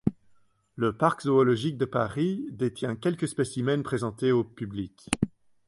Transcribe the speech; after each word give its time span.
Le 0.73 0.97
Parc 0.97 1.21
Zoologique 1.25 1.77
de 1.77 1.85
Paris 1.85 2.47
détient 2.49 2.95
quelques 2.95 3.27
spécimens 3.27 3.83
présentés 3.83 4.31
au 4.31 4.43
public. 4.43 5.11